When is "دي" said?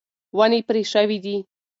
1.25-1.37